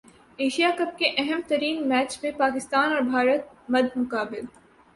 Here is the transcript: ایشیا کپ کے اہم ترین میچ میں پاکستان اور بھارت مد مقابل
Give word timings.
ایشیا 0.39 0.69
کپ 0.77 0.97
کے 0.97 1.11
اہم 1.17 1.41
ترین 1.47 1.87
میچ 1.89 2.17
میں 2.23 2.31
پاکستان 2.37 2.91
اور 2.91 3.01
بھارت 3.01 3.69
مد 3.69 3.95
مقابل 3.95 4.45